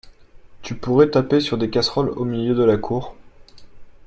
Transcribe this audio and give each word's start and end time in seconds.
Tu 0.63 0.73
pourrais 0.73 1.11
taper 1.11 1.39
sur 1.41 1.59
des 1.59 1.69
casseroles 1.69 2.09
au 2.09 2.25
milieu 2.25 2.55
de 2.55 2.63
la 2.63 2.75
cour 2.77 3.15